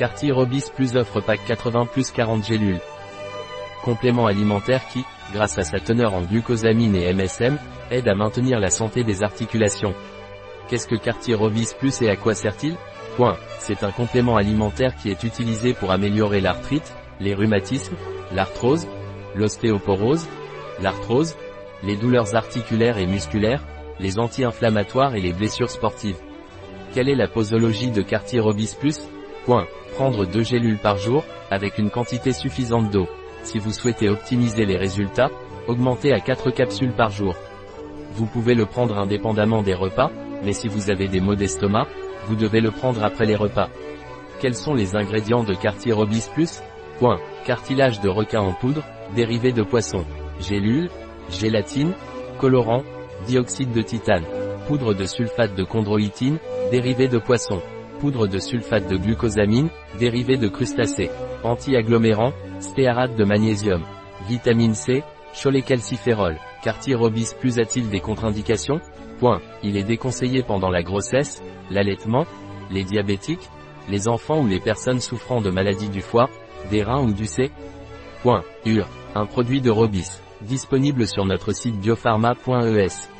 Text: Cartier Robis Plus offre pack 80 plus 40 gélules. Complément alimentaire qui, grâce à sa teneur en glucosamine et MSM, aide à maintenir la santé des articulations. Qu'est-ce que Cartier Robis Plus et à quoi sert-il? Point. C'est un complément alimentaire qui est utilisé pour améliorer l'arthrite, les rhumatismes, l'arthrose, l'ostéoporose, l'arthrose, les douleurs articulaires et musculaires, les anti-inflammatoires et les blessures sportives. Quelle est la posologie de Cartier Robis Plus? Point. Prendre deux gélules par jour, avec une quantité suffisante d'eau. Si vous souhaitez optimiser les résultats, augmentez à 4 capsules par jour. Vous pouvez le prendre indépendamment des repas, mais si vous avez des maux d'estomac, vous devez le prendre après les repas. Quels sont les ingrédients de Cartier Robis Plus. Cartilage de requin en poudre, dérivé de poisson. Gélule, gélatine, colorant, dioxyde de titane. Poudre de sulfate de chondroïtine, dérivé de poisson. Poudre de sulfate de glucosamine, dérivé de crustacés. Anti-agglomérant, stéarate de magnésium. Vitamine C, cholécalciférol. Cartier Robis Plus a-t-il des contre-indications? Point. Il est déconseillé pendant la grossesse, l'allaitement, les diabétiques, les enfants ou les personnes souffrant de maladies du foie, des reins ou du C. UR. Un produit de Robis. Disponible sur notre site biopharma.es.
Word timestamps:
Cartier 0.00 0.32
Robis 0.32 0.64
Plus 0.74 0.96
offre 0.96 1.20
pack 1.20 1.40
80 1.46 1.84
plus 1.84 2.10
40 2.10 2.42
gélules. 2.42 2.80
Complément 3.84 4.24
alimentaire 4.24 4.80
qui, 4.88 5.04
grâce 5.34 5.58
à 5.58 5.62
sa 5.62 5.78
teneur 5.78 6.14
en 6.14 6.22
glucosamine 6.22 6.96
et 6.96 7.12
MSM, 7.12 7.58
aide 7.90 8.08
à 8.08 8.14
maintenir 8.14 8.58
la 8.58 8.70
santé 8.70 9.04
des 9.04 9.22
articulations. 9.22 9.92
Qu'est-ce 10.68 10.88
que 10.88 10.94
Cartier 10.94 11.34
Robis 11.34 11.74
Plus 11.78 12.00
et 12.00 12.08
à 12.08 12.16
quoi 12.16 12.34
sert-il? 12.34 12.76
Point. 13.18 13.36
C'est 13.58 13.84
un 13.84 13.90
complément 13.90 14.38
alimentaire 14.38 14.96
qui 14.96 15.10
est 15.10 15.22
utilisé 15.22 15.74
pour 15.74 15.90
améliorer 15.90 16.40
l'arthrite, 16.40 16.94
les 17.20 17.34
rhumatismes, 17.34 17.96
l'arthrose, 18.32 18.88
l'ostéoporose, 19.34 20.26
l'arthrose, 20.80 21.36
les 21.82 21.96
douleurs 21.96 22.34
articulaires 22.34 22.96
et 22.96 23.06
musculaires, 23.06 23.66
les 23.98 24.18
anti-inflammatoires 24.18 25.14
et 25.14 25.20
les 25.20 25.34
blessures 25.34 25.68
sportives. 25.68 26.16
Quelle 26.94 27.10
est 27.10 27.14
la 27.14 27.28
posologie 27.28 27.90
de 27.90 28.00
Cartier 28.00 28.40
Robis 28.40 28.74
Plus? 28.80 29.06
Point. 29.44 29.66
Prendre 29.94 30.24
deux 30.24 30.42
gélules 30.42 30.78
par 30.78 30.96
jour, 30.96 31.24
avec 31.50 31.78
une 31.78 31.90
quantité 31.90 32.32
suffisante 32.32 32.90
d'eau. 32.90 33.08
Si 33.42 33.58
vous 33.58 33.72
souhaitez 33.72 34.08
optimiser 34.08 34.64
les 34.64 34.76
résultats, 34.76 35.30
augmentez 35.66 36.12
à 36.12 36.20
4 36.20 36.50
capsules 36.50 36.92
par 36.92 37.10
jour. 37.10 37.34
Vous 38.14 38.26
pouvez 38.26 38.54
le 38.54 38.66
prendre 38.66 38.98
indépendamment 38.98 39.62
des 39.62 39.74
repas, 39.74 40.10
mais 40.44 40.52
si 40.52 40.68
vous 40.68 40.90
avez 40.90 41.08
des 41.08 41.20
maux 41.20 41.34
d'estomac, 41.34 41.86
vous 42.26 42.36
devez 42.36 42.60
le 42.60 42.70
prendre 42.70 43.02
après 43.02 43.26
les 43.26 43.36
repas. 43.36 43.68
Quels 44.40 44.54
sont 44.54 44.74
les 44.74 44.96
ingrédients 44.96 45.44
de 45.44 45.54
Cartier 45.54 45.92
Robis 45.92 46.28
Plus. 46.32 46.62
Cartilage 47.46 48.00
de 48.00 48.08
requin 48.10 48.40
en 48.40 48.52
poudre, 48.52 48.84
dérivé 49.16 49.52
de 49.52 49.62
poisson. 49.62 50.04
Gélule, 50.38 50.90
gélatine, 51.30 51.92
colorant, 52.38 52.82
dioxyde 53.26 53.72
de 53.72 53.80
titane. 53.80 54.24
Poudre 54.68 54.92
de 54.92 55.06
sulfate 55.06 55.54
de 55.54 55.64
chondroïtine, 55.64 56.38
dérivé 56.70 57.08
de 57.08 57.18
poisson. 57.18 57.62
Poudre 58.00 58.26
de 58.26 58.38
sulfate 58.38 58.88
de 58.88 58.96
glucosamine, 58.96 59.68
dérivé 59.98 60.38
de 60.38 60.48
crustacés. 60.48 61.10
Anti-agglomérant, 61.44 62.32
stéarate 62.58 63.14
de 63.14 63.24
magnésium. 63.24 63.82
Vitamine 64.26 64.74
C, 64.74 65.02
cholécalciférol. 65.34 66.36
Cartier 66.62 66.94
Robis 66.94 67.34
Plus 67.38 67.58
a-t-il 67.58 67.90
des 67.90 68.00
contre-indications? 68.00 68.80
Point. 69.18 69.42
Il 69.62 69.76
est 69.76 69.84
déconseillé 69.84 70.42
pendant 70.42 70.70
la 70.70 70.82
grossesse, 70.82 71.42
l'allaitement, 71.70 72.24
les 72.70 72.84
diabétiques, 72.84 73.50
les 73.90 74.08
enfants 74.08 74.40
ou 74.40 74.46
les 74.46 74.60
personnes 74.60 75.00
souffrant 75.00 75.42
de 75.42 75.50
maladies 75.50 75.90
du 75.90 76.00
foie, 76.00 76.30
des 76.70 76.82
reins 76.82 77.02
ou 77.02 77.12
du 77.12 77.26
C. 77.26 77.50
UR. 78.64 78.88
Un 79.14 79.26
produit 79.26 79.60
de 79.60 79.70
Robis. 79.70 80.20
Disponible 80.40 81.06
sur 81.06 81.26
notre 81.26 81.52
site 81.52 81.78
biopharma.es. 81.78 83.10